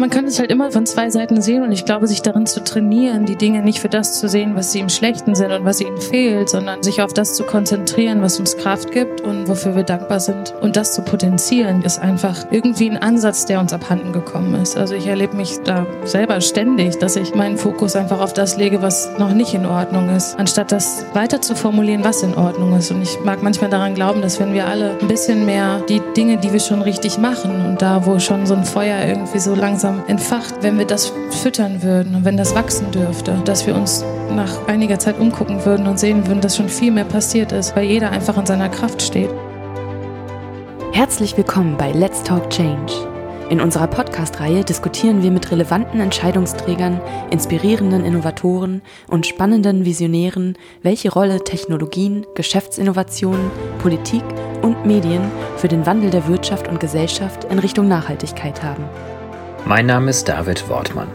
[0.00, 2.64] Man kann es halt immer von zwei Seiten sehen und ich glaube, sich darin zu
[2.64, 5.78] trainieren, die Dinge nicht für das zu sehen, was sie im Schlechten sind und was
[5.82, 9.82] ihnen fehlt, sondern sich auf das zu konzentrieren, was uns Kraft gibt und wofür wir
[9.82, 10.54] dankbar sind.
[10.62, 14.74] Und das zu potenzieren, ist einfach irgendwie ein Ansatz, der uns abhanden gekommen ist.
[14.74, 18.80] Also ich erlebe mich da selber ständig, dass ich meinen Fokus einfach auf das lege,
[18.80, 22.90] was noch nicht in Ordnung ist, anstatt das weiter zu formulieren, was in Ordnung ist.
[22.90, 26.38] Und ich mag manchmal daran glauben, dass wenn wir alle ein bisschen mehr die Dinge,
[26.38, 29.89] die wir schon richtig machen und da, wo schon so ein Feuer irgendwie so langsam
[30.06, 34.66] entfacht, wenn wir das füttern würden und wenn das wachsen dürfte, dass wir uns nach
[34.68, 38.10] einiger Zeit umgucken würden und sehen würden, dass schon viel mehr passiert ist, weil jeder
[38.10, 39.30] einfach in seiner Kraft steht.
[40.92, 42.92] Herzlich willkommen bei Let's Talk Change.
[43.50, 47.00] In unserer Podcast-Reihe diskutieren wir mit relevanten Entscheidungsträgern,
[47.30, 53.50] inspirierenden Innovatoren und spannenden Visionären, welche Rolle Technologien, Geschäftsinnovationen,
[53.80, 54.22] Politik
[54.62, 55.22] und Medien
[55.56, 58.84] für den Wandel der Wirtschaft und Gesellschaft in Richtung Nachhaltigkeit haben.
[59.66, 61.08] Mein Name ist David Wortmann.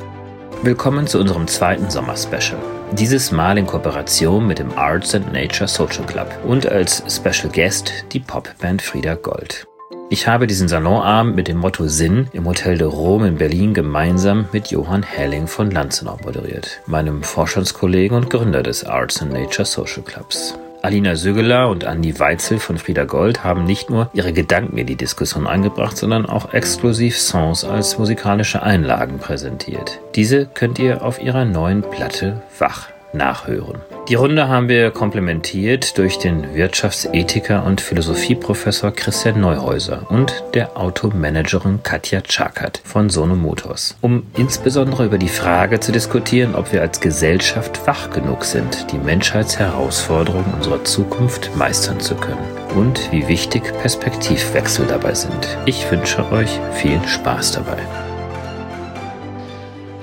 [0.62, 2.60] Willkommen zu unserem zweiten Sommerspecial.
[2.94, 7.92] Dieses Mal in Kooperation mit dem Arts and Nature Social Club und als Special Guest
[8.14, 9.68] die Popband Frieda Gold.
[10.10, 14.46] Ich habe diesen Salonabend mit dem Motto Sinn im Hotel de Rome in Berlin gemeinsam
[14.54, 20.04] mit Johann Helling von Lanzenau moderiert, meinem Vorstandskollegen und Gründer des Arts and Nature Social
[20.04, 20.56] Clubs.
[20.86, 24.96] Alina Sögeler und Andi Weitzel von Frieda Gold haben nicht nur ihre Gedanken in die
[24.96, 30.00] Diskussion eingebracht, sondern auch exklusiv Songs als musikalische Einlagen präsentiert.
[30.14, 33.82] Diese könnt ihr auf ihrer neuen Platte Wach nachhören.
[34.08, 41.82] Die Runde haben wir komplementiert durch den Wirtschaftsethiker und Philosophieprofessor Christian Neuhäuser und der Automanagerin
[41.82, 47.02] Katja Czakert von Sono Motors, um insbesondere über die Frage zu diskutieren, ob wir als
[47.02, 54.86] Gesellschaft wach genug sind, die Menschheitsherausforderungen unserer Zukunft meistern zu können und wie wichtig Perspektivwechsel
[54.86, 55.58] dabei sind.
[55.66, 57.78] Ich wünsche euch viel Spaß dabei.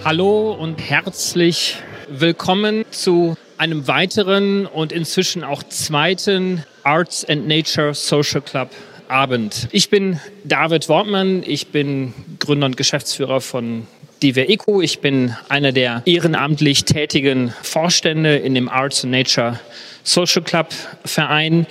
[0.04, 1.76] Hallo und herzlich
[2.20, 8.70] willkommen zu einem weiteren und inzwischen auch zweiten Arts and Nature Social Club
[9.08, 9.68] Abend.
[9.72, 13.86] Ich bin David Wortmann, ich bin Gründer und Geschäftsführer von
[14.22, 14.80] DW Eco.
[14.80, 19.58] Ich bin einer der ehrenamtlich tätigen Vorstände in dem Arts and Nature
[20.04, 20.68] Social Club
[21.04, 21.66] Verein.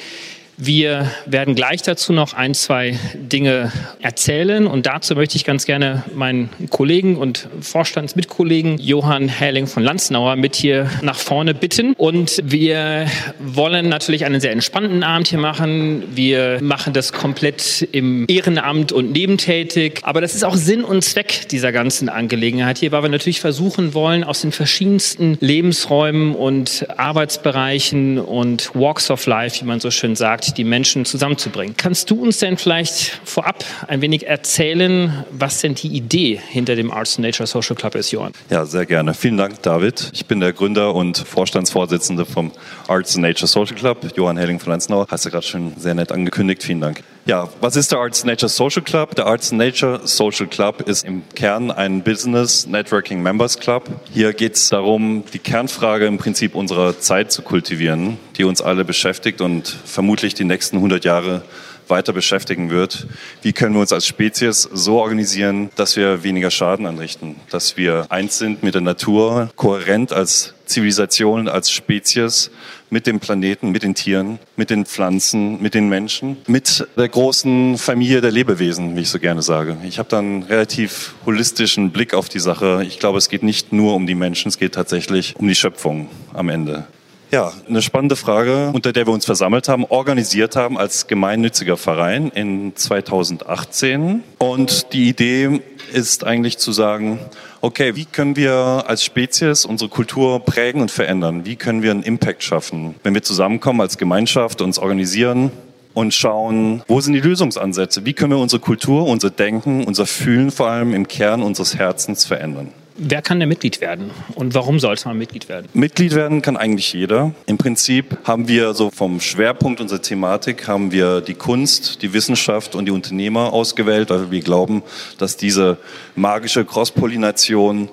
[0.63, 6.03] Wir werden gleich dazu noch ein, zwei Dinge erzählen und dazu möchte ich ganz gerne
[6.13, 11.95] meinen Kollegen und Vorstandsmitkollegen Johann Herling von Lanznauer mit hier nach vorne bitten.
[11.97, 13.07] Und wir
[13.39, 16.03] wollen natürlich einen sehr entspannten Abend hier machen.
[16.13, 20.01] Wir machen das komplett im Ehrenamt und nebentätig.
[20.03, 23.95] Aber das ist auch Sinn und Zweck dieser ganzen Angelegenheit hier, weil wir natürlich versuchen
[23.95, 30.15] wollen, aus den verschiedensten Lebensräumen und Arbeitsbereichen und Walks of Life, wie man so schön
[30.15, 31.75] sagt, die Menschen zusammenzubringen.
[31.77, 36.91] Kannst du uns denn vielleicht vorab ein wenig erzählen, was denn die Idee hinter dem
[36.91, 38.33] Arts Nature Social Club ist, Johann?
[38.49, 39.13] Ja, sehr gerne.
[39.13, 40.11] Vielen Dank, David.
[40.13, 42.51] Ich bin der Gründer und Vorstandsvorsitzende vom
[42.87, 43.97] Arts Nature Social Club.
[44.15, 45.05] Johann Helling von Lanznau.
[45.09, 46.63] Hast du gerade schon sehr nett angekündigt.
[46.63, 47.03] Vielen Dank.
[47.27, 49.13] Ja, was ist der Arts Nature Social Club?
[49.13, 53.87] Der Arts Nature Social Club ist im Kern ein Business Networking Members Club.
[54.11, 58.83] Hier geht es darum, die Kernfrage im Prinzip unserer Zeit zu kultivieren, die uns alle
[58.85, 61.43] beschäftigt und vermutlich die nächsten 100 Jahre
[61.87, 63.05] weiter beschäftigen wird.
[63.43, 68.07] Wie können wir uns als Spezies so organisieren, dass wir weniger Schaden anrichten, dass wir
[68.09, 72.49] eins sind mit der Natur, kohärent als Zivilisation, als Spezies
[72.91, 77.77] mit dem Planeten, mit den Tieren, mit den Pflanzen, mit den Menschen, mit der großen
[77.77, 79.77] Familie der Lebewesen, wie ich so gerne sage.
[79.83, 82.83] Ich habe da einen relativ holistischen Blick auf die Sache.
[82.85, 86.09] Ich glaube, es geht nicht nur um die Menschen, es geht tatsächlich um die Schöpfung
[86.33, 86.85] am Ende.
[87.31, 92.27] Ja, eine spannende Frage, unter der wir uns versammelt haben, organisiert haben als gemeinnütziger Verein
[92.27, 94.21] in 2018.
[94.37, 95.61] Und die Idee
[95.93, 97.19] ist eigentlich zu sagen,
[97.61, 101.45] okay, wie können wir als Spezies unsere Kultur prägen und verändern?
[101.45, 105.51] Wie können wir einen Impact schaffen, wenn wir zusammenkommen als Gemeinschaft, uns organisieren?
[105.93, 108.05] Und schauen, wo sind die Lösungsansätze?
[108.05, 112.25] Wie können wir unsere Kultur, unser Denken, unser Fühlen vor allem im Kern unseres Herzens
[112.25, 112.73] verändern?
[112.97, 115.67] Wer kann denn Mitglied werden und warum sollte man Mitglied werden?
[115.73, 117.33] Mitglied werden kann eigentlich jeder.
[117.45, 122.75] Im Prinzip haben wir so vom Schwerpunkt unserer Thematik haben wir die Kunst, die Wissenschaft
[122.75, 124.83] und die Unternehmer ausgewählt, weil wir glauben,
[125.17, 125.77] dass diese
[126.15, 127.89] magische Cross-Pollination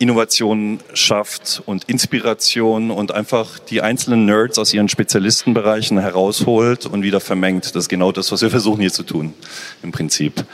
[0.00, 7.20] Innovation schafft und Inspiration und einfach die einzelnen Nerds aus ihren Spezialistenbereichen herausholt und wieder
[7.20, 7.66] vermengt.
[7.66, 9.34] Das ist genau das, was wir versuchen hier zu tun,
[9.82, 10.44] im Prinzip.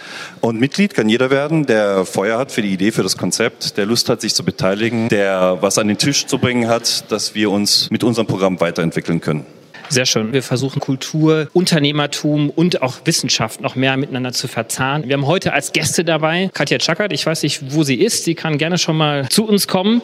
[0.40, 3.86] Und Mitglied kann jeder werden, der Feuer hat für die Idee, für das Konzept, der
[3.86, 7.52] Lust hat, sich zu beteiligen, der was an den Tisch zu bringen hat, dass wir
[7.52, 9.46] uns mit unserem Programm weiterentwickeln können.
[9.88, 10.32] Sehr schön.
[10.32, 15.08] Wir versuchen Kultur, Unternehmertum und auch Wissenschaft noch mehr miteinander zu verzahnen.
[15.08, 17.12] Wir haben heute als Gäste dabei Katja Czakert.
[17.12, 18.24] Ich weiß nicht, wo sie ist.
[18.24, 20.02] Sie kann gerne schon mal zu uns kommen.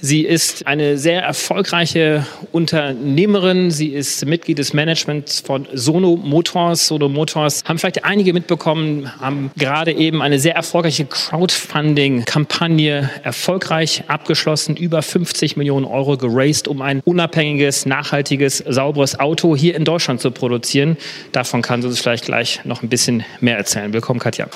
[0.00, 3.70] Sie ist eine sehr erfolgreiche Unternehmerin.
[3.70, 6.86] Sie ist Mitglied des Managements von Sono Motors.
[6.86, 14.76] Sono Motors haben vielleicht einige mitbekommen, haben gerade eben eine sehr erfolgreiche Crowdfunding-Kampagne erfolgreich abgeschlossen.
[14.76, 20.30] Über 50 Millionen Euro geraced, um ein unabhängiges, nachhaltiges, sauberes Auto hier in Deutschland zu
[20.30, 20.98] produzieren.
[21.32, 23.94] Davon kann sie uns vielleicht gleich noch ein bisschen mehr erzählen.
[23.94, 24.48] Willkommen, Katja.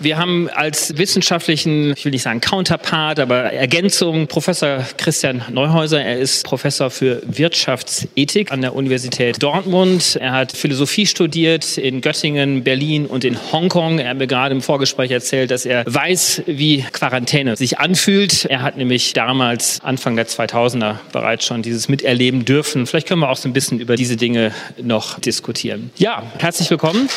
[0.00, 6.00] Wir haben als wissenschaftlichen, ich will nicht sagen Counterpart, aber Ergänzung Professor Christian Neuhäuser.
[6.00, 10.16] Er ist Professor für Wirtschaftsethik an der Universität Dortmund.
[10.20, 13.98] Er hat Philosophie studiert in Göttingen, Berlin und in Hongkong.
[13.98, 18.44] Er hat mir gerade im Vorgespräch erzählt, dass er weiß, wie Quarantäne sich anfühlt.
[18.44, 22.86] Er hat nämlich damals Anfang der 2000er bereits schon dieses miterleben dürfen.
[22.86, 25.90] Vielleicht können wir auch so ein bisschen über diese Dinge noch diskutieren.
[25.96, 27.08] Ja, herzlich willkommen.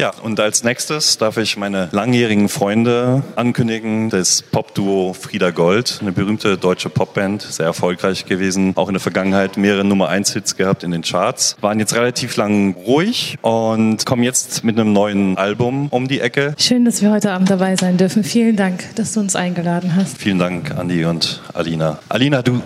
[0.00, 6.10] Ja, und als nächstes darf ich meine langjährigen Freunde ankündigen, das Popduo Frieda Gold, eine
[6.10, 10.84] berühmte deutsche Popband, sehr erfolgreich gewesen, auch in der Vergangenheit mehrere Nummer 1 Hits gehabt
[10.84, 15.88] in den Charts, waren jetzt relativ lang ruhig und kommen jetzt mit einem neuen Album
[15.90, 16.54] um die Ecke.
[16.56, 18.24] Schön, dass wir heute Abend dabei sein dürfen.
[18.24, 20.16] Vielen Dank, dass du uns eingeladen hast.
[20.16, 21.98] Vielen Dank, Andi und Alina.
[22.08, 22.62] Alina, du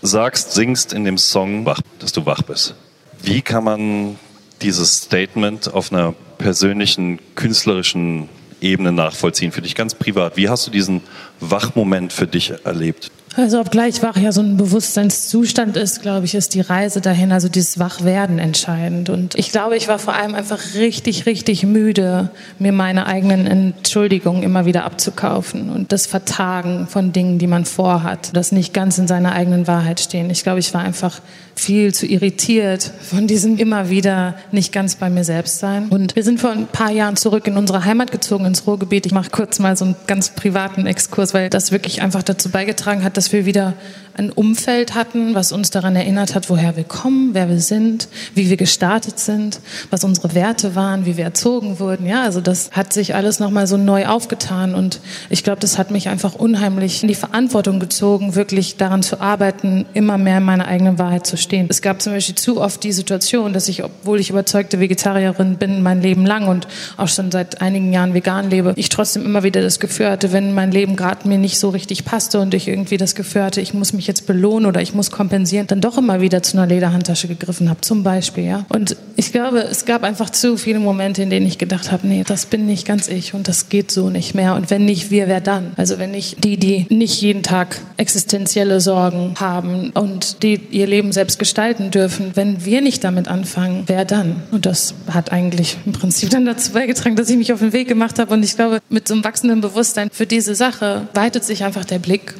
[0.00, 2.74] sagst, singst in dem Song, dass du wach bist.
[3.22, 4.16] Wie kann man
[4.62, 8.28] dieses Statement auf einer persönlichen, künstlerischen
[8.60, 10.36] Ebene nachvollziehen, für dich ganz privat.
[10.36, 11.00] Wie hast du diesen
[11.40, 13.10] Wachmoment für dich erlebt?
[13.36, 17.48] Also obgleich wach ja so ein Bewusstseinszustand ist, glaube ich, ist die Reise dahin, also
[17.48, 19.08] dieses Wachwerden entscheidend.
[19.08, 24.42] Und ich glaube, ich war vor allem einfach richtig, richtig müde, mir meine eigenen Entschuldigungen
[24.42, 29.08] immer wieder abzukaufen und das Vertagen von Dingen, die man vorhat, das nicht ganz in
[29.08, 30.30] seiner eigenen Wahrheit stehen.
[30.30, 31.20] Ich glaube, ich war einfach
[31.54, 35.88] viel zu irritiert von diesem immer wieder nicht ganz bei mir selbst sein.
[35.88, 39.06] Und wir sind vor ein paar Jahren zurück in unsere Heimat gezogen, ins Ruhrgebiet.
[39.06, 43.04] Ich mache kurz mal so einen ganz privaten Exkurs, weil das wirklich einfach dazu beigetragen
[43.04, 43.74] hat, dass wir wieder
[44.14, 48.50] ein Umfeld hatten, was uns daran erinnert hat, woher wir kommen, wer wir sind, wie
[48.50, 49.60] wir gestartet sind,
[49.90, 52.06] was unsere Werte waren, wie wir erzogen wurden.
[52.06, 55.00] Ja, also das hat sich alles nochmal so neu aufgetan und
[55.30, 59.86] ich glaube, das hat mich einfach unheimlich in die Verantwortung gezogen, wirklich daran zu arbeiten,
[59.94, 61.66] immer mehr in meiner eigenen Wahrheit zu stehen.
[61.68, 65.82] Es gab zum Beispiel zu oft die Situation, dass ich, obwohl ich überzeugte Vegetarierin bin,
[65.82, 69.62] mein Leben lang und auch schon seit einigen Jahren vegan lebe, ich trotzdem immer wieder
[69.62, 72.96] das Gefühl hatte, wenn mein Leben gerade mir nicht so richtig passte und ich irgendwie
[72.96, 76.20] das Gefühl hatte, ich muss mich jetzt belohnen oder ich muss kompensieren, dann doch immer
[76.20, 78.44] wieder zu einer Lederhandtasche gegriffen habe, zum Beispiel.
[78.44, 78.66] Ja?
[78.68, 82.24] Und ich glaube, es gab einfach zu viele Momente, in denen ich gedacht habe, nee,
[82.26, 84.54] das bin nicht ganz ich und das geht so nicht mehr.
[84.54, 85.72] Und wenn nicht wir, wer dann?
[85.76, 91.12] Also wenn nicht die, die nicht jeden Tag existenzielle Sorgen haben und die ihr Leben
[91.12, 94.42] selbst gestalten dürfen, wenn wir nicht damit anfangen, wer dann?
[94.50, 97.88] Und das hat eigentlich im Prinzip dann dazu beigetragen, dass ich mich auf den Weg
[97.88, 98.32] gemacht habe.
[98.32, 101.98] Und ich glaube, mit so einem wachsenden Bewusstsein für diese Sache weitet sich einfach der
[101.98, 102.34] Blick.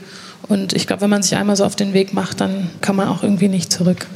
[0.49, 3.09] Und ich glaube, wenn man sich einmal so auf den Weg macht, dann kann man
[3.09, 4.07] auch irgendwie nicht zurück.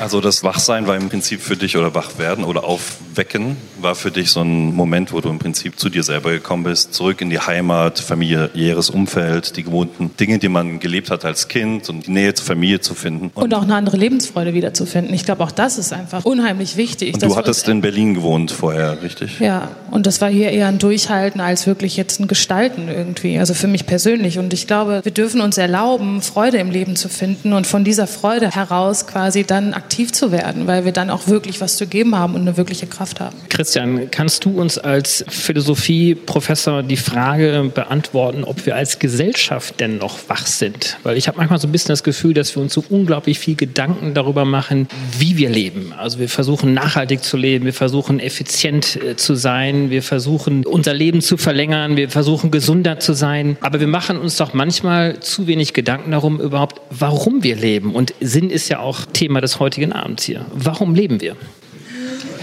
[0.00, 4.30] Also das Wachsein war im Prinzip für dich oder Wachwerden oder Aufwecken war für dich
[4.30, 7.38] so ein Moment, wo du im Prinzip zu dir selber gekommen bist, zurück in die
[7.38, 12.34] Heimat, familiäres Umfeld, die gewohnten Dinge, die man gelebt hat als Kind und die Nähe
[12.34, 13.30] zur Familie zu finden.
[13.34, 15.14] Und, und auch eine andere Lebensfreude wiederzufinden.
[15.14, 17.14] Ich glaube, auch das ist einfach unheimlich wichtig.
[17.14, 19.40] Und du hattest in Berlin gewohnt vorher, richtig?
[19.40, 23.38] Ja, und das war hier eher ein Durchhalten als wirklich jetzt ein Gestalten irgendwie.
[23.38, 24.38] Also für mich persönlich.
[24.38, 28.06] Und ich glaube, wir dürfen uns erlauben, Freude im Leben zu finden und von dieser
[28.06, 32.16] Freude heraus quasi dann aktiv zu werden, weil wir dann auch wirklich was zu geben
[32.16, 33.36] haben und eine wirkliche Kraft haben.
[33.48, 40.18] Christian, kannst du uns als Philosophieprofessor die Frage beantworten, ob wir als Gesellschaft denn noch
[40.28, 40.98] wach sind?
[41.02, 43.56] Weil ich habe manchmal so ein bisschen das Gefühl, dass wir uns so unglaublich viel
[43.56, 44.88] Gedanken darüber machen,
[45.18, 45.92] wie wir leben.
[45.96, 50.94] Also wir versuchen nachhaltig zu leben, wir versuchen effizient äh, zu sein, wir versuchen unser
[50.94, 53.56] Leben zu verlängern, wir versuchen gesunder zu sein.
[53.60, 57.94] Aber wir machen uns doch manchmal zu wenig Gedanken darum überhaupt, warum wir leben.
[57.94, 60.46] Und Sinn ist ja auch Thema des heutigen heutigen Abend hier.
[60.52, 61.36] Warum leben wir?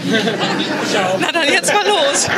[1.20, 2.28] Na dann jetzt mal los.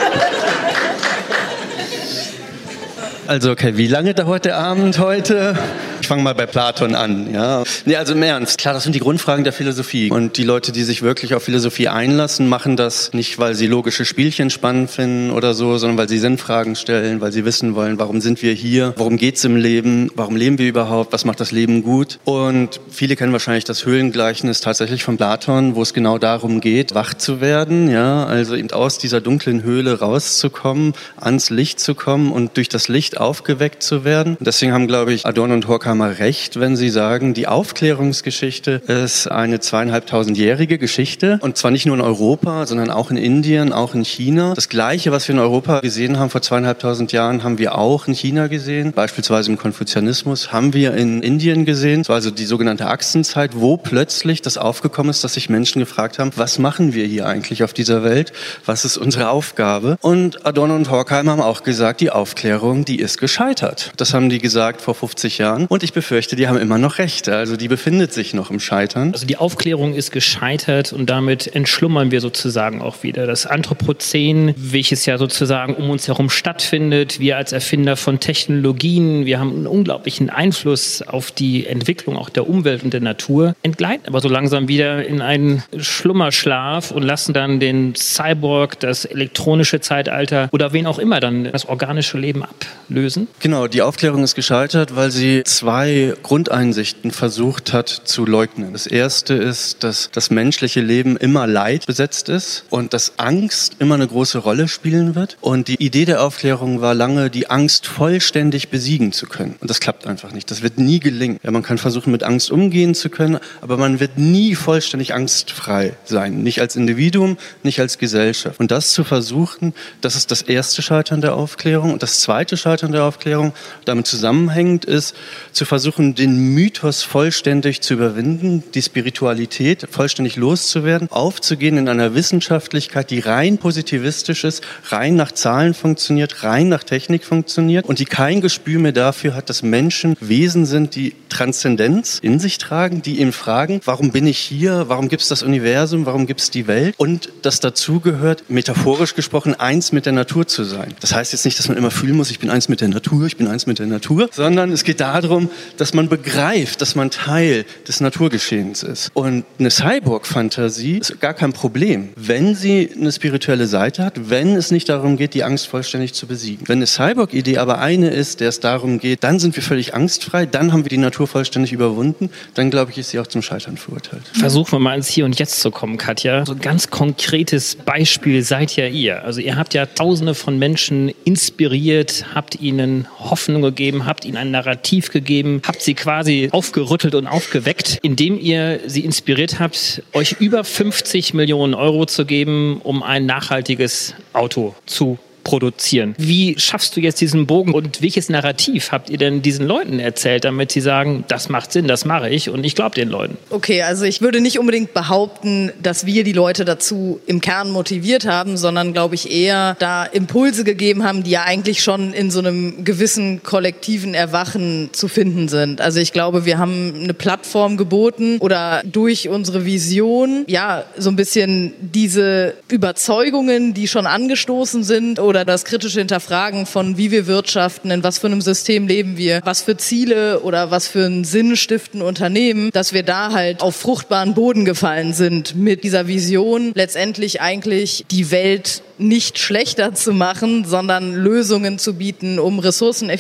[3.26, 5.59] Also, okay, wie lange dauert der Abend heute?
[6.07, 7.35] Ich fange mal bei Platon an.
[7.35, 7.65] Ja.
[7.85, 8.59] Nee, also im Ernst.
[8.59, 10.09] Klar, das sind die Grundfragen der Philosophie.
[10.09, 14.05] Und die Leute, die sich wirklich auf Philosophie einlassen, machen das nicht, weil sie logische
[14.05, 18.21] Spielchen spannend finden oder so, sondern weil sie Sinnfragen stellen, weil sie wissen wollen, warum
[18.21, 21.83] sind wir hier, worum geht's im Leben, warum leben wir überhaupt, was macht das Leben
[21.83, 22.21] gut.
[22.25, 27.15] Und viele kennen wahrscheinlich das Höhlengleichnis tatsächlich von Platon, wo es genau darum geht, wach
[27.15, 32.57] zu werden, ja, also eben aus dieser dunklen Höhle rauszukommen, ans Licht zu kommen und
[32.57, 34.37] durch das Licht aufgeweckt zu werden.
[34.37, 39.26] Und deswegen haben, glaube ich, Adorno und Horkheimer recht, wenn sie sagen, die Aufklärungsgeschichte ist
[39.26, 44.05] eine zweieinhalbtausendjährige Geschichte und zwar nicht nur in Europa, sondern auch in Indien, auch in
[44.05, 44.55] China.
[44.55, 48.15] Das Gleiche, was wir in Europa gesehen haben vor zweieinhalbtausend Jahren, haben wir auch in
[48.15, 52.03] China gesehen, beispielsweise im Konfuzianismus, haben wir in Indien gesehen.
[52.03, 56.19] Das war also die sogenannte Achsenzeit, wo plötzlich das aufgekommen ist, dass sich Menschen gefragt
[56.19, 58.33] haben, was machen wir hier eigentlich auf dieser Welt?
[58.65, 59.97] Was ist unsere Aufgabe?
[60.00, 63.93] Und Adorno und Horkheimer haben auch gesagt, die Aufklärung, die ist gescheitert.
[63.97, 67.28] Das haben die gesagt vor 50 Jahren und ich befürchte, die haben immer noch recht.
[67.28, 69.12] Also die befindet sich noch im Scheitern.
[69.12, 73.26] Also die Aufklärung ist gescheitert und damit entschlummern wir sozusagen auch wieder.
[73.26, 79.40] Das Anthropozän, welches ja sozusagen um uns herum stattfindet, wir als Erfinder von Technologien, wir
[79.40, 84.21] haben einen unglaublichen Einfluss auf die Entwicklung auch der Umwelt und der Natur, entgleiten aber
[84.21, 90.73] so langsam wieder in einen Schlummerschlaf und lassen dann den Cyborg, das elektronische Zeitalter oder
[90.73, 93.28] wen auch immer dann das organische Leben ablösen?
[93.40, 95.43] Genau, die Aufklärung ist gescheitert, weil sie
[95.76, 98.73] zwei Grundeinsichten versucht hat zu leugnen.
[98.73, 103.97] Das erste ist, dass das menschliche Leben immer Leid besetzt ist und dass Angst immer
[103.97, 105.37] eine große Rolle spielen wird.
[105.42, 109.56] Und die Idee der Aufklärung war lange, die Angst vollständig besiegen zu können.
[109.61, 110.50] Und das klappt einfach nicht.
[110.50, 111.38] Das wird nie gelingen.
[111.42, 115.92] Ja, man kann versuchen, mit Angst umgehen zu können, aber man wird nie vollständig angstfrei
[116.06, 116.42] sein.
[116.42, 118.59] Nicht als Individuum, nicht als Gesellschaft.
[118.61, 121.92] Und das zu versuchen, das ist das erste Scheitern der Aufklärung.
[121.92, 123.52] Und das zweite Scheitern der Aufklärung
[123.85, 125.14] damit zusammenhängend ist,
[125.52, 133.11] zu versuchen, den Mythos vollständig zu überwinden, die Spiritualität vollständig loszuwerden, aufzugehen in einer Wissenschaftlichkeit,
[133.11, 138.40] die rein positivistisch ist, rein nach Zahlen funktioniert, rein nach Technik funktioniert und die kein
[138.40, 143.32] Gespür mehr dafür hat, dass Menschen Wesen sind, die Transzendenz in sich tragen, die eben
[143.32, 146.94] fragen, warum bin ich hier, warum gibt es das Universum, warum gibt es die Welt
[146.96, 150.94] und das dazugehört, metaphorisch gesprochen, eins mit der Natur zu sein.
[151.00, 153.26] Das heißt jetzt nicht, dass man immer fühlen muss, ich bin eins mit der Natur,
[153.26, 155.46] ich bin eins mit der Natur, sondern es geht darum,
[155.76, 159.11] dass man begreift, dass man Teil des Naturgeschehens ist.
[159.15, 164.71] Und eine Cyborg-Fantasie ist gar kein Problem, wenn sie eine spirituelle Seite hat, wenn es
[164.71, 166.69] nicht darum geht, die Angst vollständig zu besiegen.
[166.69, 170.47] Wenn eine Cyborg-Idee aber eine ist, der es darum geht, dann sind wir völlig angstfrei,
[170.47, 173.76] dann haben wir die Natur vollständig überwunden, dann glaube ich, ist sie auch zum Scheitern
[173.76, 174.23] verurteilt.
[174.33, 176.45] Versuchen wir mal ins Hier und Jetzt zu kommen, Katja.
[176.47, 179.25] So ein ganz konkretes Beispiel seid ja ihr.
[179.25, 184.50] Also ihr habt ja tausende von Menschen inspiriert, habt ihnen Hoffnung gegeben, habt ihnen ein
[184.50, 185.36] Narrativ gegeben,
[185.66, 191.75] habt sie quasi aufgerüttelt und aufgeweckt, indem ihr sie inspiriert habt, euch über 50 Millionen
[191.75, 196.17] Euro zu geben, um ein nachhaltiges Auto zu produzieren.
[196.19, 200.45] Wie schaffst du jetzt diesen Bogen und welches Narrativ habt ihr denn diesen Leuten erzählt,
[200.45, 203.38] damit sie sagen, das macht Sinn, das mache ich und ich glaube den Leuten?
[203.50, 208.26] Okay, also ich würde nicht unbedingt behaupten, dass wir die Leute dazu im Kern motiviert
[208.26, 212.41] haben, sondern glaube ich eher da Impulse gegeben haben, die ja eigentlich schon in so
[212.41, 215.81] einem gewissen kollektiven Erwachen zu finden sind.
[215.81, 221.15] Also ich glaube, wir haben eine Plattform geboten oder durch unsere Vision, ja, so ein
[221.15, 227.26] bisschen diese Überzeugungen, die schon angestoßen sind oder oder das kritische Hinterfragen von, wie wir
[227.26, 231.25] wirtschaften, in was für einem System leben wir, was für Ziele oder was für einen
[231.25, 236.73] Sinn stiften Unternehmen, dass wir da halt auf fruchtbaren Boden gefallen sind mit dieser Vision,
[236.75, 243.11] letztendlich eigentlich die Welt nicht schlechter zu machen, sondern Lösungen zu bieten, um Ressourcen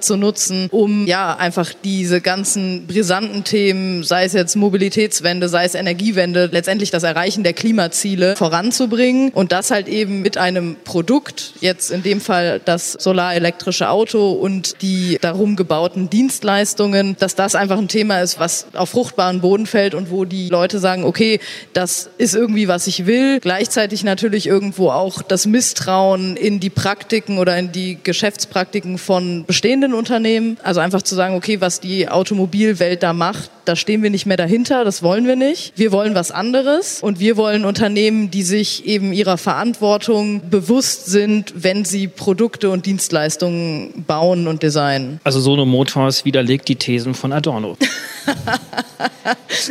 [0.00, 5.74] zu nutzen, um ja einfach diese ganzen brisanten Themen, sei es jetzt Mobilitätswende, sei es
[5.74, 11.90] Energiewende, letztendlich das Erreichen der Klimaziele voranzubringen und das halt eben mit einem Produkt, jetzt
[11.90, 17.88] in dem Fall das solarelektrische Auto und die darum gebauten Dienstleistungen, dass das einfach ein
[17.88, 21.40] Thema ist, was auf fruchtbaren Boden fällt und wo die Leute sagen, okay,
[21.72, 26.70] das ist irgendwie, was ich will, gleichzeitig natürlich irgendwo auch auch das Misstrauen in die
[26.70, 30.58] Praktiken oder in die Geschäftspraktiken von bestehenden Unternehmen.
[30.62, 34.36] Also einfach zu sagen, okay, was die Automobilwelt da macht, da stehen wir nicht mehr
[34.36, 35.72] dahinter, das wollen wir nicht.
[35.76, 41.52] Wir wollen was anderes und wir wollen Unternehmen, die sich eben ihrer Verantwortung bewusst sind,
[41.56, 45.20] wenn sie Produkte und Dienstleistungen bauen und designen.
[45.24, 47.76] Also Sono Motors widerlegt die Thesen von Adorno.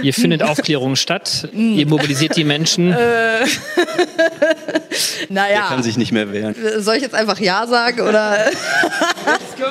[0.01, 2.93] Ihr findet Aufklärung statt, ihr mobilisiert die Menschen.
[5.35, 5.63] Naja.
[5.63, 6.55] Er kann sich nicht mehr wehren.
[6.77, 8.37] Soll ich jetzt einfach Ja sagen oder?
[9.25, 9.65] Let's go.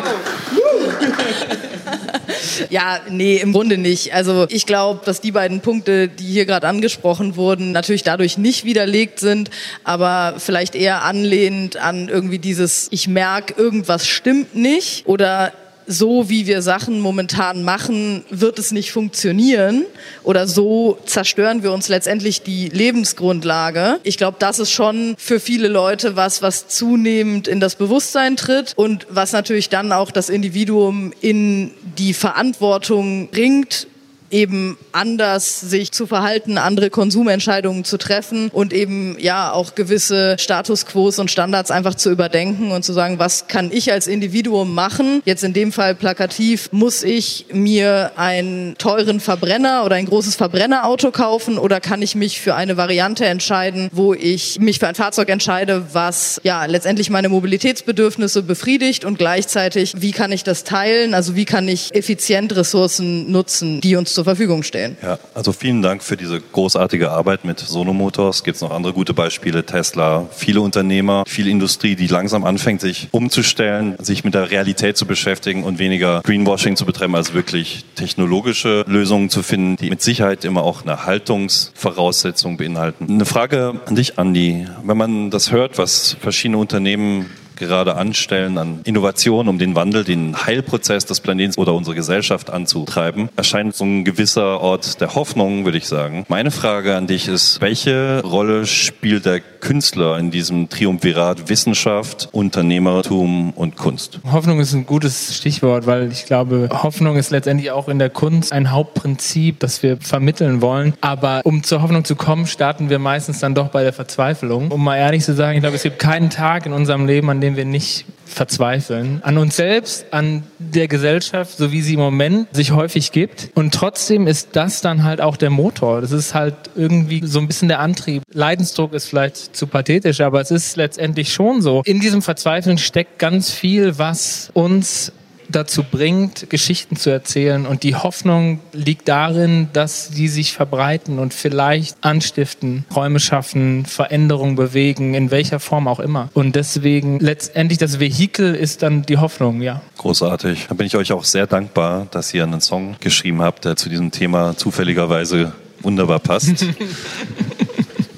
[2.69, 4.13] ja, nee, im Grunde nicht.
[4.13, 8.65] Also ich glaube, dass die beiden Punkte, die hier gerade angesprochen wurden, natürlich dadurch nicht
[8.65, 9.49] widerlegt sind,
[9.85, 15.51] aber vielleicht eher anlehnend an irgendwie dieses, ich merke, irgendwas stimmt nicht oder
[15.87, 19.85] so wie wir Sachen momentan machen, wird es nicht funktionieren
[20.23, 24.01] oder so zerstören wir uns letztendlich die Lebensgrundlage.
[24.03, 28.73] Ich glaube, das ist schon für viele Leute was, was zunehmend in das Bewusstsein tritt
[28.77, 33.87] und was natürlich dann auch das Individuum in die Verantwortung bringt,
[34.35, 40.87] eben anders sich zu verhalten, andere Konsumentscheidungen zu treffen und eben ja auch gewisse Status
[40.87, 45.23] Quos und Standards einfach zu überdenken und zu sagen, was kann ich als Individuum machen?
[45.25, 51.13] Jetzt in dem Fall plakativ, muss ich mir einen teuren Verbrenner oder ein großes Verbrennerauto
[51.13, 55.29] kaufen oder kann ich mich für eine Variante entscheiden, wo ich mich für ein Fahrzeug
[55.29, 61.15] entscheide, was ja letztendlich meine Mobilitätsbedürfnisse befriedigt und gleichzeitig, wie kann ich das teilen?
[61.15, 64.97] Also wie kann ich effizient Ressourcen nutzen, die uns zur zur Verfügung stehen.
[65.03, 68.43] Ja, also vielen Dank für diese großartige Arbeit mit Sono Motors.
[68.43, 69.65] Gibt es noch andere gute Beispiele?
[69.67, 75.07] Tesla, viele Unternehmer, viel Industrie, die langsam anfängt, sich umzustellen, sich mit der Realität zu
[75.07, 80.45] beschäftigen und weniger Greenwashing zu betreiben, als wirklich technologische Lösungen zu finden, die mit Sicherheit
[80.45, 83.07] immer auch eine Haltungsvoraussetzung beinhalten.
[83.09, 84.67] Eine Frage an dich, Andi.
[84.83, 90.47] Wenn man das hört, was verschiedene Unternehmen gerade anstellen an Innovationen, um den Wandel, den
[90.47, 95.79] Heilprozess des Planeten oder unsere Gesellschaft anzutreiben, erscheint so ein gewisser Ort der Hoffnung, würde
[95.79, 96.25] ich sagen.
[96.29, 103.53] Meine Frage an dich ist, welche Rolle spielt der Künstler in diesem Triumvirat Wissenschaft, Unternehmertum
[103.53, 104.21] und Kunst?
[104.31, 108.53] Hoffnung ist ein gutes Stichwort, weil ich glaube, Hoffnung ist letztendlich auch in der Kunst
[108.53, 110.95] ein Hauptprinzip, das wir vermitteln wollen.
[111.01, 114.71] Aber um zur Hoffnung zu kommen, starten wir meistens dann doch bei der Verzweiflung.
[114.71, 117.41] Um mal ehrlich zu sagen, ich glaube, es gibt keinen Tag in unserem Leben, an
[117.45, 119.21] dem wir nicht verzweifeln.
[119.23, 123.51] An uns selbst, an der Gesellschaft, so wie sie im Moment sich häufig gibt.
[123.55, 126.01] Und trotzdem ist das dann halt auch der Motor.
[126.01, 128.23] Das ist halt irgendwie so ein bisschen der Antrieb.
[128.33, 131.83] Leidensdruck ist vielleicht zu pathetisch, aber es ist letztendlich schon so.
[131.85, 135.13] In diesem Verzweifeln steckt ganz viel, was uns
[135.49, 137.67] dazu bringt, Geschichten zu erzählen.
[137.67, 144.57] Und die Hoffnung liegt darin, dass sie sich verbreiten und vielleicht anstiften, Räume schaffen, Veränderungen
[144.57, 146.29] bewegen, in welcher Form auch immer.
[146.35, 149.83] Und deswegen letztendlich das Vehikel ist dann die Hoffnung, ja.
[149.99, 150.67] Großartig.
[150.69, 153.89] Da bin ich euch auch sehr dankbar, dass ihr einen Song geschrieben habt, der zu
[153.89, 156.67] diesem Thema zufälligerweise wunderbar passt.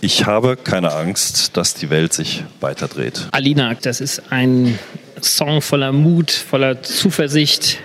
[0.07, 3.27] Ich habe keine Angst, dass die Welt sich weiterdreht.
[3.33, 4.79] Alina, das ist ein
[5.20, 7.79] Song voller Mut, voller Zuversicht.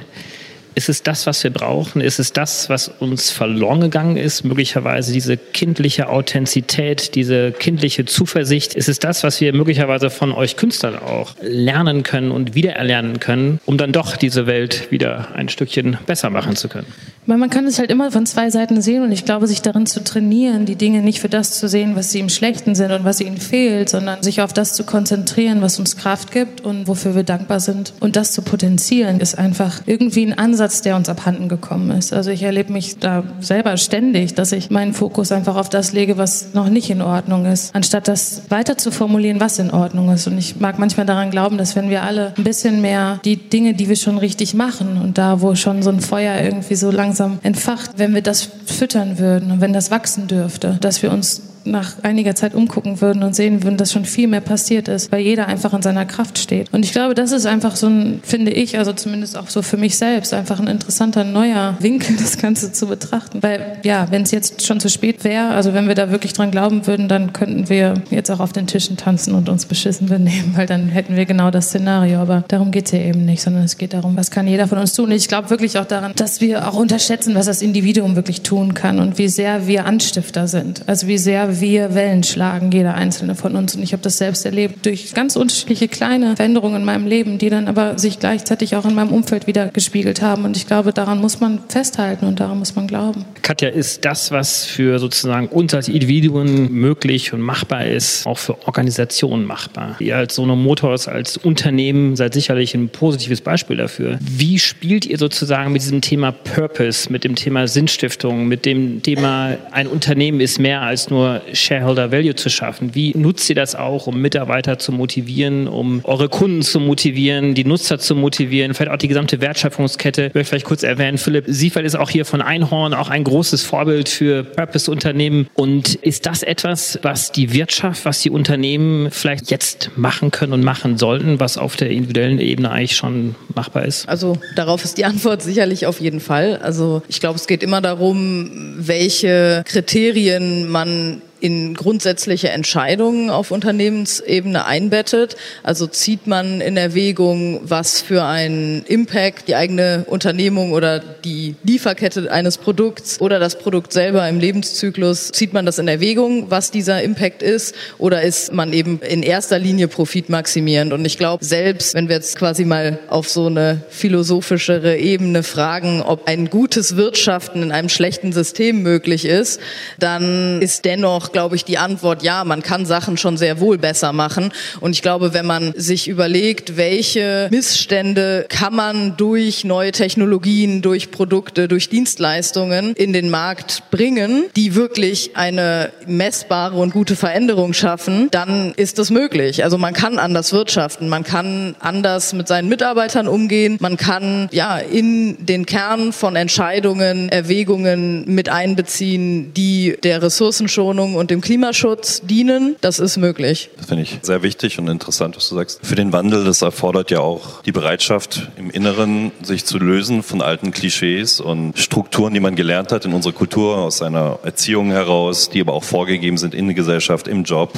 [0.73, 2.01] Ist es das, was wir brauchen?
[2.01, 4.45] Ist es das, was uns verloren gegangen ist?
[4.45, 8.73] Möglicherweise diese kindliche Authentizität, diese kindliche Zuversicht.
[8.73, 13.59] Ist es das, was wir möglicherweise von euch Künstlern auch lernen können und wiedererlernen können,
[13.65, 16.87] um dann doch diese Welt wieder ein Stückchen besser machen zu können?
[17.27, 20.03] Man kann es halt immer von zwei Seiten sehen und ich glaube, sich darin zu
[20.03, 23.21] trainieren, die Dinge nicht für das zu sehen, was sie im Schlechten sind und was
[23.21, 27.23] ihnen fehlt, sondern sich auf das zu konzentrieren, was uns Kraft gibt und wofür wir
[27.23, 27.93] dankbar sind.
[27.99, 32.11] Und das zu potenzieren, ist einfach irgendwie ein Ansatz, der uns abhanden gekommen ist.
[32.11, 36.17] Also ich erlebe mich da selber ständig, dass ich meinen Fokus einfach auf das lege,
[36.17, 40.25] was noch nicht in Ordnung ist, anstatt das weiter zu formulieren, was in Ordnung ist.
[40.25, 43.75] Und ich mag manchmal daran glauben, dass wenn wir alle ein bisschen mehr die Dinge,
[43.75, 47.10] die wir schon richtig machen und da, wo schon so ein Feuer irgendwie so langsam
[47.11, 51.41] langsam entfacht, wenn wir das füttern würden und wenn das wachsen dürfte, dass wir uns
[51.65, 55.21] nach einiger Zeit umgucken würden und sehen würden, dass schon viel mehr passiert ist, weil
[55.21, 56.73] jeder einfach in seiner Kraft steht.
[56.73, 59.77] Und ich glaube, das ist einfach so ein, finde ich, also zumindest auch so für
[59.77, 63.41] mich selbst, einfach ein interessanter neuer Winkel, das Ganze zu betrachten.
[63.43, 66.51] Weil ja, wenn es jetzt schon zu spät wäre, also wenn wir da wirklich dran
[66.51, 70.53] glauben würden, dann könnten wir jetzt auch auf den Tischen tanzen und uns beschissen benehmen,
[70.55, 72.19] weil dann hätten wir genau das Szenario.
[72.19, 74.77] Aber darum geht es ja eben nicht, sondern es geht darum, was kann jeder von
[74.77, 75.11] uns tun.
[75.11, 78.99] Ich glaube wirklich auch daran, dass wir auch unterschätzen, was das Individuum wirklich tun kann
[78.99, 80.83] und wie sehr wir Anstifter sind.
[80.87, 83.75] Also wie sehr wir Wellen schlagen, jeder einzelne von uns.
[83.75, 87.49] Und ich habe das selbst erlebt durch ganz unterschiedliche kleine Veränderungen in meinem Leben, die
[87.49, 90.45] dann aber sich gleichzeitig auch in meinem Umfeld wieder gespiegelt haben.
[90.45, 93.25] Und ich glaube, daran muss man festhalten und daran muss man glauben.
[93.41, 98.67] Katja, ist das, was für sozusagen uns als Individuen möglich und machbar ist, auch für
[98.67, 99.95] Organisationen machbar?
[99.99, 104.19] Ihr als Sono Motors, als Unternehmen seid sicherlich ein positives Beispiel dafür.
[104.21, 109.57] Wie spielt ihr sozusagen mit diesem Thema Purpose, mit dem Thema Sinnstiftung, mit dem Thema,
[109.71, 112.95] ein Unternehmen ist mehr als nur Shareholder Value zu schaffen?
[112.95, 117.65] Wie nutzt ihr das auch, um Mitarbeiter zu motivieren, um eure Kunden zu motivieren, die
[117.65, 120.27] Nutzer zu motivieren, vielleicht auch die gesamte Wertschöpfungskette?
[120.27, 123.63] Ich möchte vielleicht kurz erwähnen, Philipp Siefert ist auch hier von Einhorn auch ein großes
[123.63, 125.47] Vorbild für Purpose-Unternehmen.
[125.53, 130.63] Und ist das etwas, was die Wirtschaft, was die Unternehmen vielleicht jetzt machen können und
[130.63, 134.07] machen sollten, was auf der individuellen Ebene eigentlich schon machbar ist?
[134.07, 136.59] Also darauf ist die Antwort sicherlich auf jeden Fall.
[136.61, 144.65] Also ich glaube, es geht immer darum, welche Kriterien man in grundsätzliche Entscheidungen auf Unternehmensebene
[144.65, 145.35] einbettet.
[145.63, 152.31] Also zieht man in Erwägung, was für einen Impact die eigene Unternehmung oder die Lieferkette
[152.31, 157.01] eines Produkts oder das Produkt selber im Lebenszyklus, zieht man das in Erwägung, was dieser
[157.01, 160.93] Impact ist oder ist man eben in erster Linie profitmaximierend?
[160.93, 166.01] Und ich glaube, selbst wenn wir jetzt quasi mal auf so eine philosophischere Ebene fragen,
[166.01, 169.59] ob ein gutes Wirtschaften in einem schlechten System möglich ist,
[169.99, 174.13] dann ist dennoch glaube ich, die Antwort, ja, man kann Sachen schon sehr wohl besser
[174.13, 174.51] machen.
[174.79, 181.11] Und ich glaube, wenn man sich überlegt, welche Missstände kann man durch neue Technologien, durch
[181.11, 188.29] Produkte, durch Dienstleistungen in den Markt bringen, die wirklich eine messbare und gute Veränderung schaffen,
[188.31, 189.63] dann ist das möglich.
[189.63, 194.77] Also man kann anders wirtschaften, man kann anders mit seinen Mitarbeitern umgehen, man kann ja
[194.77, 202.75] in den Kern von Entscheidungen, Erwägungen mit einbeziehen, die der Ressourcenschonung und dem Klimaschutz dienen.
[202.81, 203.69] Das ist möglich.
[203.77, 205.79] Das finde ich sehr wichtig und interessant, was du sagst.
[205.83, 210.41] Für den Wandel, das erfordert ja auch die Bereitschaft im Inneren, sich zu lösen von
[210.41, 215.51] alten Klischees und Strukturen, die man gelernt hat in unserer Kultur, aus seiner Erziehung heraus,
[215.51, 217.71] die aber auch vorgegeben sind in der Gesellschaft, im Job,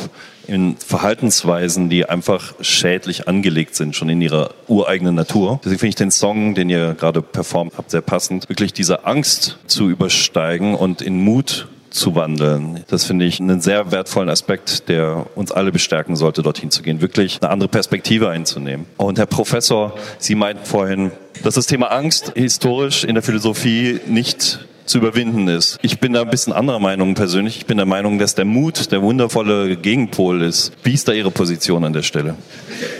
[0.47, 5.59] in Verhaltensweisen, die einfach schädlich angelegt sind, schon in ihrer ureigenen Natur.
[5.65, 9.57] Deswegen finde ich den Song, den ihr gerade performt habt, sehr passend, wirklich diese Angst
[9.67, 12.83] zu übersteigen und in Mut zu wandeln.
[12.87, 17.01] Das finde ich einen sehr wertvollen Aspekt, der uns alle bestärken sollte, dorthin zu gehen,
[17.01, 18.87] wirklich eine andere Perspektive einzunehmen.
[18.97, 21.11] Und Herr Professor, Sie meinten vorhin,
[21.43, 25.79] dass das Thema Angst historisch in der Philosophie nicht zu überwinden ist.
[25.81, 27.57] Ich bin da ein bisschen anderer Meinung persönlich.
[27.57, 30.71] Ich bin der Meinung, dass der Mut der wundervolle Gegenpol ist.
[30.83, 32.35] Wie ist da Ihre Position an der Stelle?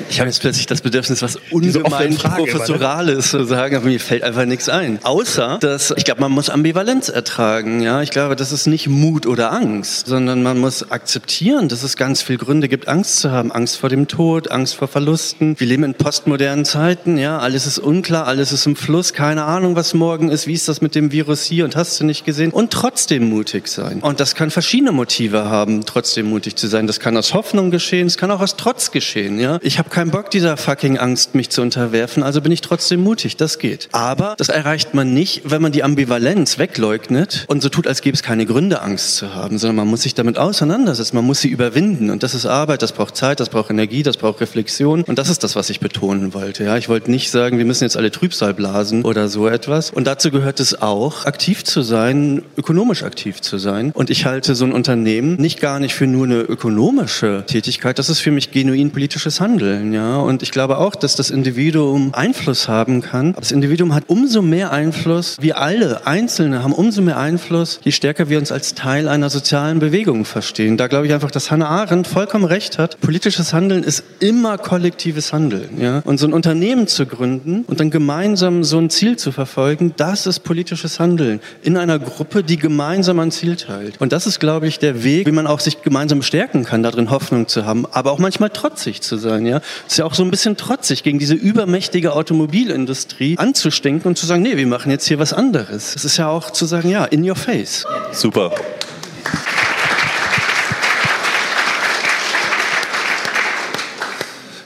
[0.10, 4.46] Ich habe jetzt plötzlich das Bedürfnis, was ungemein Professorales zu sagen, aber mir fällt einfach
[4.46, 5.00] nichts ein.
[5.04, 7.82] Außer, dass ich glaube, man muss Ambivalenz ertragen.
[7.82, 11.98] Ja, Ich glaube, das ist nicht Mut oder Angst, sondern man muss akzeptieren, dass es
[11.98, 13.52] ganz viele Gründe gibt, Angst zu haben.
[13.52, 15.60] Angst vor dem Tod, Angst vor Verlusten.
[15.60, 17.17] Wir leben in postmodernen Zeiten.
[17.17, 19.13] Ja, Alles ist unklar, alles ist im Fluss.
[19.13, 20.48] Keine Ahnung, was morgen ist.
[20.48, 21.65] Wie ist das mit dem Virus hier?
[21.65, 23.99] Und und hast du nicht gesehen und trotzdem mutig sein.
[24.01, 26.86] Und das kann verschiedene Motive haben, trotzdem mutig zu sein.
[26.86, 29.39] Das kann aus Hoffnung geschehen, es kann auch aus Trotz geschehen.
[29.39, 29.59] Ja?
[29.63, 33.38] Ich habe keinen Bock, dieser fucking Angst, mich zu unterwerfen, also bin ich trotzdem mutig.
[33.38, 33.89] Das geht.
[33.91, 38.15] Aber das erreicht man nicht, wenn man die Ambivalenz wegleugnet und so tut, als gäbe
[38.15, 41.49] es keine Gründe, Angst zu haben, sondern man muss sich damit auseinandersetzen, man muss sie
[41.49, 42.12] überwinden.
[42.12, 45.03] Und das ist Arbeit, das braucht Zeit, das braucht Energie, das braucht Reflexion.
[45.03, 46.65] Und das ist das, was ich betonen wollte.
[46.65, 46.77] Ja?
[46.77, 49.89] Ich wollte nicht sagen, wir müssen jetzt alle Trübsal blasen oder so etwas.
[49.89, 53.91] Und dazu gehört es auch, aktiv zu sein, ökonomisch aktiv zu sein.
[53.93, 58.10] Und ich halte so ein Unternehmen nicht gar nicht für nur eine ökonomische Tätigkeit, das
[58.10, 59.93] ist für mich genuin politisches Handeln.
[59.93, 60.17] Ja?
[60.17, 63.34] Und ich glaube auch, dass das Individuum Einfluss haben kann.
[63.34, 68.30] Das Individuum hat umso mehr Einfluss, wir alle Einzelne haben umso mehr Einfluss, je stärker
[68.30, 70.78] wir uns als Teil einer sozialen Bewegung verstehen.
[70.78, 72.99] Da glaube ich einfach, dass Hannah Arendt vollkommen recht hat.
[73.02, 75.82] Politisches Handeln ist immer kollektives Handeln.
[75.82, 76.02] Ja?
[76.06, 80.26] Und so ein Unternehmen zu gründen und dann gemeinsam so ein Ziel zu verfolgen, das
[80.26, 83.99] ist politisches Handeln in einer Gruppe, die gemeinsam ein Ziel teilt.
[83.99, 87.09] Und das ist, glaube ich, der Weg, wie man auch sich gemeinsam stärken kann, darin
[87.09, 89.45] Hoffnung zu haben, aber auch manchmal trotzig zu sein.
[89.45, 94.25] Ja, ist ja auch so ein bisschen trotzig gegen diese übermächtige Automobilindustrie anzustinken und zu
[94.25, 95.95] sagen, nee, wir machen jetzt hier was anderes.
[95.95, 97.85] Es ist ja auch zu sagen, ja, in your face.
[98.11, 98.51] Super.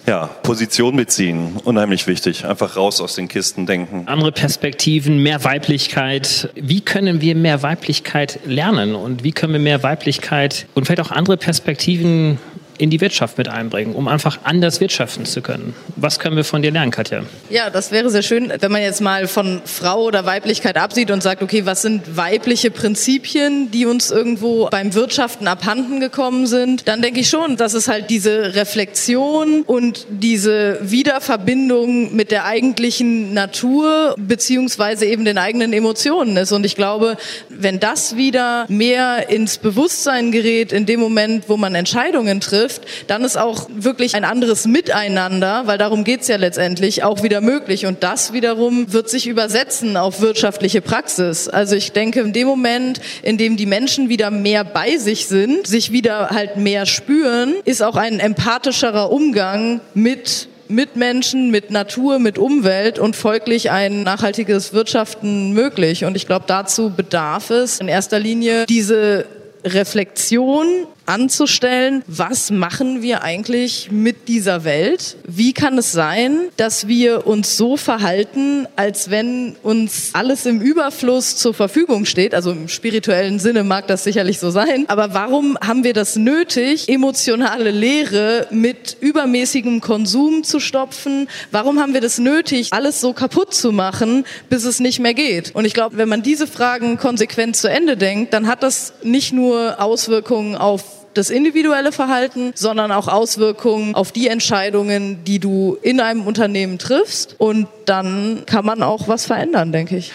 [0.07, 2.45] Ja, Position beziehen, unheimlich wichtig.
[2.45, 4.03] Einfach raus aus den Kisten denken.
[4.07, 6.49] Andere Perspektiven, mehr Weiblichkeit.
[6.55, 11.11] Wie können wir mehr Weiblichkeit lernen und wie können wir mehr Weiblichkeit und vielleicht auch
[11.11, 12.39] andere Perspektiven
[12.77, 15.75] in die Wirtschaft mit einbringen, um einfach anders wirtschaften zu können.
[15.95, 17.23] Was können wir von dir lernen, Katja?
[17.49, 21.23] Ja, das wäre sehr schön, wenn man jetzt mal von Frau oder Weiblichkeit absieht und
[21.23, 27.01] sagt, okay, was sind weibliche Prinzipien, die uns irgendwo beim Wirtschaften abhanden gekommen sind, dann
[27.01, 34.15] denke ich schon, dass es halt diese Reflexion und diese Wiederverbindung mit der eigentlichen Natur
[34.17, 36.51] beziehungsweise eben den eigenen Emotionen ist.
[36.51, 37.17] Und ich glaube,
[37.49, 42.66] wenn das wieder mehr ins Bewusstsein gerät, in dem Moment, wo man Entscheidungen trifft,
[43.07, 47.85] dann ist auch wirklich ein anderes Miteinander, weil darum geht's ja letztendlich, auch wieder möglich.
[47.85, 51.47] Und das wiederum wird sich übersetzen auf wirtschaftliche Praxis.
[51.49, 55.67] Also ich denke, in dem Moment, in dem die Menschen wieder mehr bei sich sind,
[55.67, 62.37] sich wieder halt mehr spüren, ist auch ein empathischerer Umgang mit Mitmenschen, mit Natur, mit
[62.37, 66.05] Umwelt und folglich ein nachhaltiges Wirtschaften möglich.
[66.05, 69.25] Und ich glaube, dazu bedarf es in erster Linie diese
[69.63, 75.17] Reflexion anzustellen, was machen wir eigentlich mit dieser Welt?
[75.27, 81.37] Wie kann es sein, dass wir uns so verhalten, als wenn uns alles im Überfluss
[81.37, 82.35] zur Verfügung steht?
[82.35, 84.85] Also im spirituellen Sinne mag das sicherlich so sein.
[84.87, 91.29] Aber warum haben wir das nötig, emotionale Leere mit übermäßigem Konsum zu stopfen?
[91.51, 95.55] Warum haben wir das nötig, alles so kaputt zu machen, bis es nicht mehr geht?
[95.55, 99.33] Und ich glaube, wenn man diese Fragen konsequent zu Ende denkt, dann hat das nicht
[99.33, 105.99] nur Auswirkungen auf das individuelle Verhalten, sondern auch Auswirkungen auf die Entscheidungen, die du in
[105.99, 107.35] einem Unternehmen triffst.
[107.37, 110.11] Und dann kann man auch was verändern, denke ich.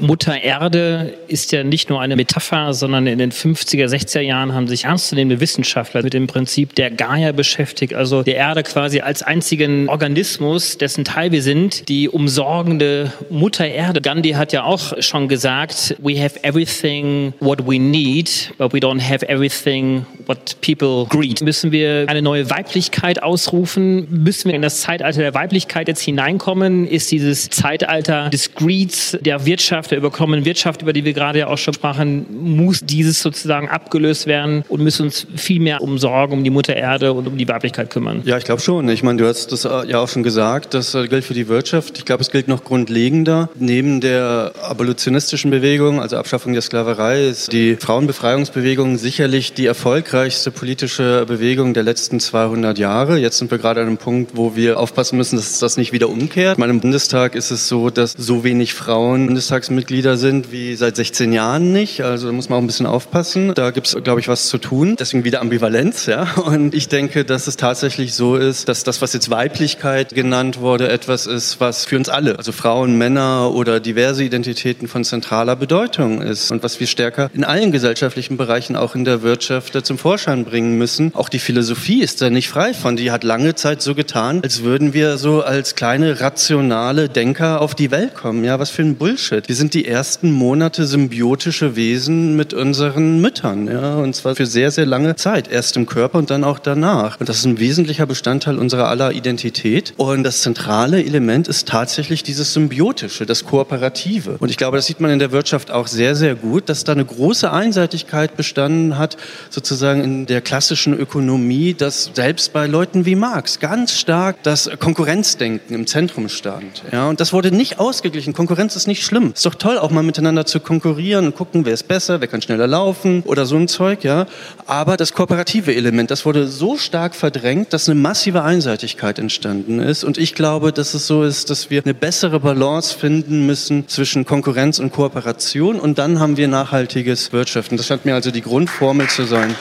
[0.00, 4.68] Mutter Erde ist ja nicht nur eine Metapher, sondern in den 50er, 60er Jahren haben
[4.68, 9.88] sich ernstzunehmende Wissenschaftler mit dem Prinzip der Gaia beschäftigt, also der Erde quasi als einzigen
[9.88, 14.00] Organismus, dessen Teil wir sind, die umsorgende Mutter Erde.
[14.00, 19.00] Gandhi hat ja auch schon gesagt, we have everything what we need, but we don't
[19.00, 21.40] have everything what people greed.
[21.42, 24.06] Müssen wir eine neue Weiblichkeit ausrufen?
[24.10, 26.86] Müssen wir in das Zeitalter der Weiblichkeit jetzt hineinkommen?
[26.86, 31.46] Ist dieses Zeitalter des Greeds, der Wirtschaft, der überkommenen Wirtschaft, über die wir gerade ja
[31.48, 36.32] auch schon sprachen, muss dieses sozusagen abgelöst werden und müssen uns viel mehr um Sorgen
[36.32, 38.22] um die Mutter Erde und um die Weiblichkeit kümmern.
[38.24, 38.88] Ja, ich glaube schon.
[38.88, 41.48] Ich meine, du hast das äh, ja auch schon gesagt, das äh, gilt für die
[41.48, 41.98] Wirtschaft.
[41.98, 43.48] Ich glaube, es gilt noch grundlegender.
[43.56, 51.24] Neben der abolitionistischen Bewegung, also Abschaffung der Sklaverei, ist die Frauenbefreiungsbewegung sicherlich die erfolgreichste politische
[51.26, 53.18] Bewegung der letzten 200 Jahre.
[53.18, 56.08] Jetzt sind wir gerade an einem Punkt, wo wir aufpassen müssen, dass das nicht wieder
[56.08, 56.54] umkehrt.
[56.54, 60.74] Ich meine, im Bundestag ist es so, dass so wenig Frauen Bundestagsmitglieder Mitglieder sind wie
[60.74, 62.02] seit 16 Jahren nicht.
[62.02, 63.54] Also da muss man auch ein bisschen aufpassen.
[63.54, 64.96] Da gibt es, glaube ich, was zu tun.
[64.98, 66.06] Deswegen wieder Ambivalenz.
[66.06, 66.26] Ja?
[66.34, 70.88] Und ich denke, dass es tatsächlich so ist, dass das, was jetzt Weiblichkeit genannt wurde,
[70.88, 76.22] etwas ist, was für uns alle, also Frauen, Männer oder diverse Identitäten von zentraler Bedeutung
[76.22, 76.50] ist.
[76.50, 80.76] Und was wir stärker in allen gesellschaftlichen Bereichen, auch in der Wirtschaft, zum Vorschein bringen
[80.76, 81.14] müssen.
[81.14, 82.96] Auch die Philosophie ist da nicht frei von.
[82.96, 87.76] Die hat lange Zeit so getan, als würden wir so als kleine rationale Denker auf
[87.76, 88.42] die Welt kommen.
[88.42, 89.46] Ja, was für ein Bullshit.
[89.46, 93.66] Wir sind sind die ersten Monate symbiotische Wesen mit unseren Müttern.
[93.66, 93.96] Ja?
[93.96, 95.46] Und zwar für sehr, sehr lange Zeit.
[95.52, 97.20] Erst im Körper und dann auch danach.
[97.20, 99.92] Und das ist ein wesentlicher Bestandteil unserer aller Identität.
[99.98, 104.36] Und das zentrale Element ist tatsächlich dieses Symbiotische, das Kooperative.
[104.38, 106.92] Und ich glaube, das sieht man in der Wirtschaft auch sehr, sehr gut, dass da
[106.92, 109.18] eine große Einseitigkeit bestanden hat,
[109.50, 115.74] sozusagen in der klassischen Ökonomie, dass selbst bei Leuten wie Marx ganz stark das Konkurrenzdenken
[115.74, 116.84] im Zentrum stand.
[116.90, 118.32] Ja, und das wurde nicht ausgeglichen.
[118.32, 119.32] Konkurrenz ist nicht schlimm.
[119.34, 122.42] Ist doch toll, auch mal miteinander zu konkurrieren und gucken, wer ist besser, wer kann
[122.42, 124.26] schneller laufen oder so ein Zeug, ja.
[124.66, 130.04] Aber das kooperative Element, das wurde so stark verdrängt, dass eine massive Einseitigkeit entstanden ist.
[130.04, 134.24] Und ich glaube, dass es so ist, dass wir eine bessere Balance finden müssen zwischen
[134.24, 135.80] Konkurrenz und Kooperation.
[135.80, 137.76] Und dann haben wir nachhaltiges Wirtschaften.
[137.76, 139.54] Das scheint mir also die Grundformel zu sein.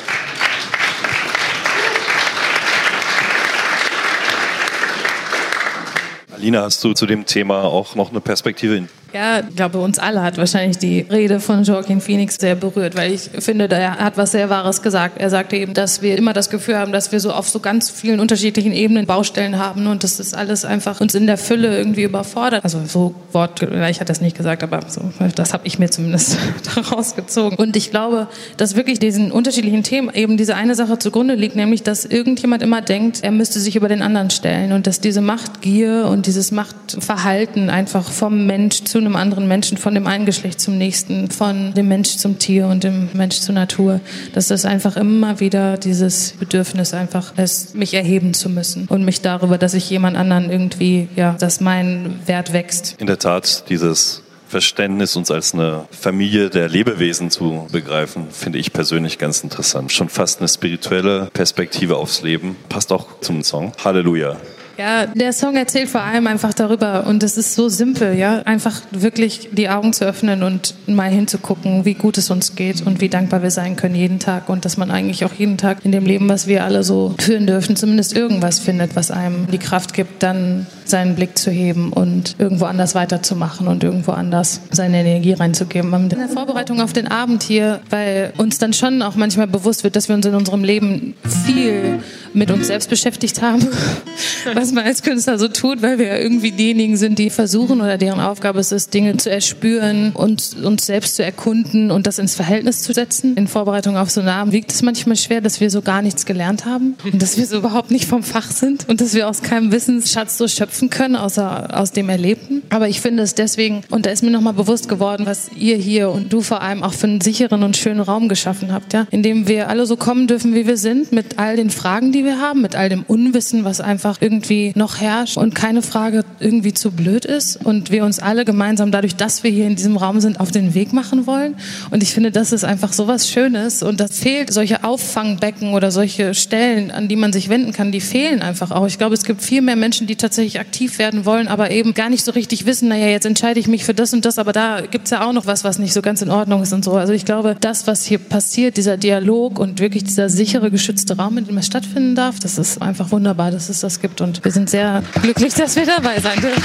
[6.37, 8.87] Alina, hast du zu dem Thema auch noch eine Perspektive?
[9.17, 13.13] Ja, ich glaube, uns alle hat wahrscheinlich die Rede von Joaquin Phoenix sehr berührt, weil
[13.13, 15.17] ich finde, er hat was sehr Wahres gesagt.
[15.17, 17.89] Er sagte eben, dass wir immer das Gefühl haben, dass wir so auf so ganz
[17.89, 22.03] vielen unterschiedlichen Ebenen Baustellen haben und dass das alles einfach uns in der Fülle irgendwie
[22.03, 22.63] überfordert.
[22.63, 25.01] Also so Wort, ich hatte das nicht gesagt, aber so,
[25.35, 26.37] das habe ich mir zumindest
[26.75, 27.55] daraus gezogen.
[27.55, 28.27] Und ich glaube,
[28.57, 32.83] dass wirklich diesen unterschiedlichen Themen eben diese eine Sache zugrunde liegt, nämlich, dass irgendjemand immer
[32.83, 37.71] denkt, er müsste sich über den anderen stellen und dass diese Machtgier und dieses Machtverhalten
[37.71, 41.87] einfach vom Mensch zu einem anderen Menschen, von dem einen Geschlecht zum nächsten, von dem
[41.87, 43.99] Mensch zum Tier und dem Mensch zur Natur,
[44.33, 49.21] dass das einfach immer wieder dieses Bedürfnis einfach ist, mich erheben zu müssen und mich
[49.21, 52.95] darüber, dass ich jemand anderen irgendwie, ja, dass mein Wert wächst.
[52.99, 58.71] In der Tat, dieses Verständnis, uns als eine Familie der Lebewesen zu begreifen, finde ich
[58.71, 59.91] persönlich ganz interessant.
[59.91, 62.55] Schon fast eine spirituelle Perspektive aufs Leben.
[62.69, 63.73] Passt auch zum Song.
[63.83, 64.37] Halleluja.
[64.77, 68.81] Ja, der Song erzählt vor allem einfach darüber und es ist so simpel, ja, einfach
[68.91, 73.09] wirklich die Augen zu öffnen und mal hinzugucken, wie gut es uns geht und wie
[73.09, 76.05] dankbar wir sein können jeden Tag und dass man eigentlich auch jeden Tag in dem
[76.05, 80.21] Leben, was wir alle so führen dürfen, zumindest irgendwas findet, was einem die Kraft gibt,
[80.21, 85.93] dann seinen Blick zu heben und irgendwo anders weiterzumachen und irgendwo anders seine Energie reinzugeben.
[85.93, 89.95] In der Vorbereitung auf den Abend hier, weil uns dann schon auch manchmal bewusst wird,
[89.95, 91.99] dass wir uns in unserem Leben viel
[92.33, 93.67] mit uns selbst beschäftigt haben,
[94.53, 98.19] was man als Künstler so tut, weil wir irgendwie diejenigen sind, die versuchen oder deren
[98.19, 102.83] Aufgabe es ist, Dinge zu erspüren und uns selbst zu erkunden und das ins Verhältnis
[102.83, 103.35] zu setzen.
[103.35, 106.25] In Vorbereitung auf so einen Abend wiegt es manchmal schwer, dass wir so gar nichts
[106.25, 109.41] gelernt haben und dass wir so überhaupt nicht vom Fach sind und dass wir aus
[109.41, 112.61] keinem Wissensschatz so schöpfen können, außer aus dem Erlebten.
[112.69, 116.09] Aber ich finde es deswegen, und da ist mir nochmal bewusst geworden, was ihr hier
[116.09, 119.23] und du vor allem auch für einen sicheren und schönen Raum geschaffen habt, ja, in
[119.23, 122.39] dem wir alle so kommen dürfen, wie wir sind, mit all den Fragen, die wir
[122.39, 126.91] haben, mit all dem Unwissen, was einfach irgendwie noch herrscht und keine Frage irgendwie zu
[126.91, 130.39] blöd ist und wir uns alle gemeinsam dadurch, dass wir hier in diesem Raum sind,
[130.39, 131.55] auf den Weg machen wollen.
[131.91, 135.91] Und ich finde, das ist einfach so was Schönes und das fehlt solche Auffangbecken oder
[135.91, 138.87] solche Stellen, an die man sich wenden kann, die fehlen einfach auch.
[138.87, 142.09] Ich glaube, es gibt viel mehr Menschen, die tatsächlich aktiv werden wollen, aber eben gar
[142.09, 144.81] nicht so richtig wissen, naja, jetzt entscheide ich mich für das und das, aber da
[144.81, 146.93] gibt es ja auch noch was, was nicht so ganz in Ordnung ist und so.
[146.93, 151.37] Also ich glaube, das, was hier passiert, dieser Dialog und wirklich dieser sichere, geschützte Raum,
[151.37, 154.19] in dem es stattfinden darf, das ist einfach wunderbar, dass es das gibt.
[154.19, 156.63] Und wir sind sehr glücklich, dass wir dabei sein dürfen.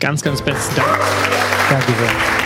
[0.00, 0.98] Ganz, ganz besten Dank.
[1.70, 2.45] Danke sehr.